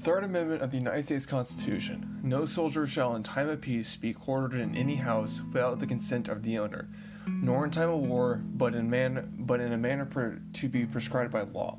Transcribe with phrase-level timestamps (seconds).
[0.00, 3.96] The Third Amendment of the United States Constitution No soldier shall in time of peace
[3.96, 6.88] be quartered in any house without the consent of the owner,
[7.26, 10.86] nor in time of war, but in, man, but in a manner per, to be
[10.86, 11.78] prescribed by law.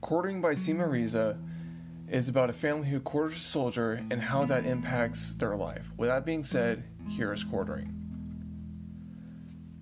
[0.00, 0.72] Quartering by C.
[0.72, 1.40] Mariza
[2.08, 5.92] is about a family who quarters a soldier and how that impacts their life.
[5.96, 7.86] With that being said, here is quartering.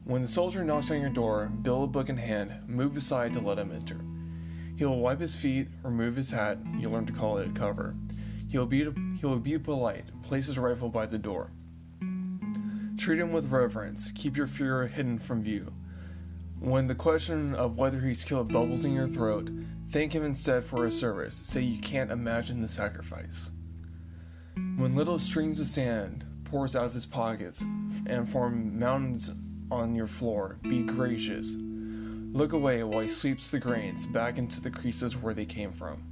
[0.04, 3.58] When the soldier knocks on your door, billet book in hand, move aside to let
[3.58, 3.98] him enter.
[4.80, 7.94] He will wipe his feet, remove his hat, you learn to call it a cover.
[8.48, 11.50] He will be, he will be polite, place his rifle by the door.
[12.96, 15.70] Treat him with reverence, keep your fear hidden from view.
[16.60, 19.50] When the question of whether he's killed bubbles in your throat,
[19.90, 21.38] thank him instead for his service.
[21.42, 23.50] Say you can't imagine the sacrifice.
[24.54, 27.60] When little streams of sand pours out of his pockets
[28.06, 29.30] and form mountains
[29.70, 31.54] on your floor, be gracious.
[32.32, 36.04] Look away while he sweeps the grains back into the creases where they came from.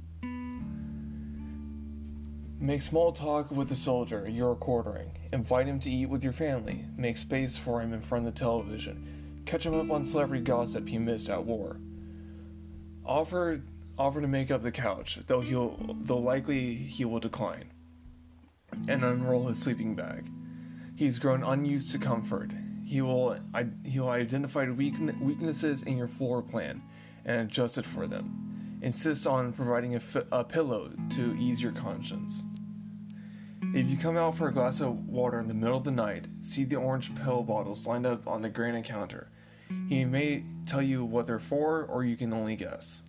[2.59, 5.11] Make small talk with the soldier you're quartering.
[5.31, 6.83] Invite him to eat with your family.
[6.97, 9.41] Make space for him in front of the television.
[9.45, 11.77] Catch him up on celebrity gossip he missed at war.
[13.05, 13.61] Offer
[13.97, 17.71] offer to make up the couch, though he'll though likely he will decline.
[18.89, 20.29] And unroll his sleeping bag.
[20.97, 22.51] He's grown unused to comfort.
[22.89, 23.37] He will
[23.83, 26.81] he will identify weaknesses in your floor plan
[27.23, 28.79] and adjust it for them.
[28.81, 32.45] Insist on providing a, a pillow to ease your conscience.
[33.75, 36.29] If you come out for a glass of water in the middle of the night,
[36.41, 39.29] see the orange pill bottles lined up on the granite counter.
[39.87, 43.03] He may tell you what they're for, or you can only guess.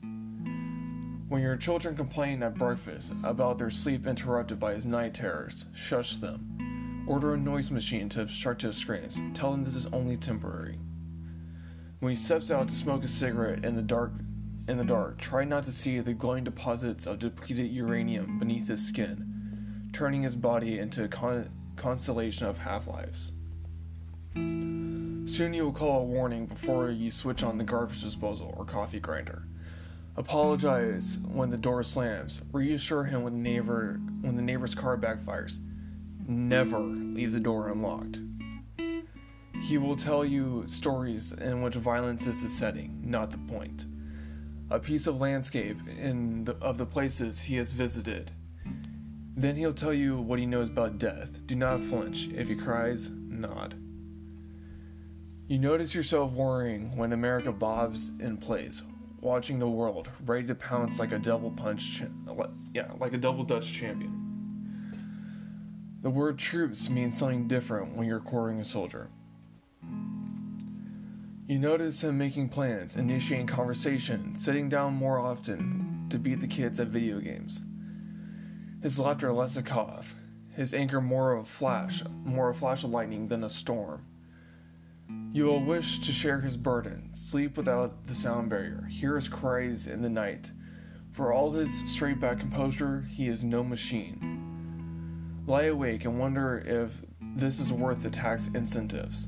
[1.29, 6.19] When your children complain at breakfast about their sleep interrupted by his night terrors, shush
[6.19, 6.70] them.
[7.07, 9.21] Order a noise machine to obstruct his screams.
[9.35, 10.79] Tell him this is only temporary.
[11.99, 14.13] When he steps out to smoke a cigarette in the dark,
[14.69, 18.87] in the dark, try not to see the glowing deposits of depleted uranium beneath his
[18.87, 23.33] skin, turning his body into a con- constellation of half-lives.
[24.35, 29.01] Soon you will call a warning before you switch on the garbage disposal or coffee
[29.01, 29.43] grinder.
[30.17, 32.41] Apologize when the door slams.
[32.53, 35.59] Reassure him when the neighbor when the neighbor's car backfires
[36.31, 38.21] never leaves the door unlocked.
[39.61, 43.87] He will tell you stories in which violence is the setting, not the point.
[44.71, 48.31] A piece of landscape in the, of the places he has visited.
[49.37, 51.47] Then he'll tell you what he knows about death.
[51.47, 52.29] Do not flinch.
[52.33, 53.75] If he cries, nod.
[55.49, 58.83] You notice yourself worrying when America bobs in place,
[59.21, 62.03] watching the world, ready to pounce like a double punch,
[62.73, 64.30] yeah, like a double Dutch champion.
[66.03, 69.11] The word troops means something different when you're quartering a soldier.
[71.47, 76.81] You notice him making plans, initiating conversation, sitting down more often to beat the kids
[76.81, 77.61] at video games.
[78.83, 80.15] His laughter less a cough,
[80.57, 84.07] his anger more of a flash, more a flash of lightning than a storm.
[85.33, 89.87] You will wish to share his burden, sleep without the sound barrier, hear his cries
[89.87, 90.51] in the night.
[91.13, 94.30] For all his straight back composure, he is no machine
[95.51, 96.93] lie awake and wonder if
[97.35, 99.27] this is worth the tax incentives.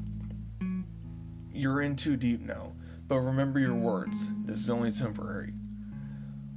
[1.52, 2.70] You're in too deep now,
[3.08, 4.28] but remember your words.
[4.44, 5.52] This is only temporary.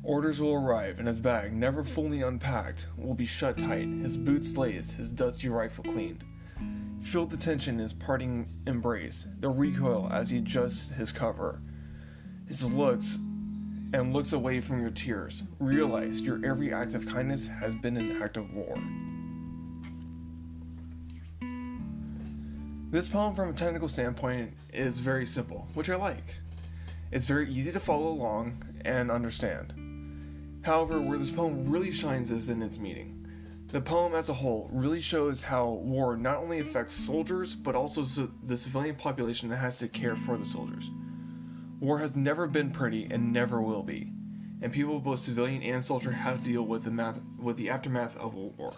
[0.03, 4.56] Orders will arrive, and his bag, never fully unpacked, will be shut tight, his boots
[4.56, 6.24] laced, his dusty rifle cleaned.
[7.02, 11.59] Feel the tension in his parting embrace, the recoil as he adjusts his cover.
[12.47, 13.16] His looks
[13.96, 15.42] and looks away from your tears.
[15.58, 18.78] Realize your every act of kindness has been an act of war.
[22.96, 26.36] This poem, from a technical standpoint, is very simple, which I like.
[27.12, 30.62] It's very easy to follow along and understand.
[30.64, 33.28] However, where this poem really shines is in its meaning.
[33.68, 38.02] The poem as a whole really shows how war not only affects soldiers, but also
[38.46, 40.90] the civilian population that has to care for the soldiers.
[41.82, 44.14] War has never been pretty and never will be,
[44.62, 48.16] and people, both civilian and soldier, have to deal with the, math- with the aftermath
[48.16, 48.72] of war.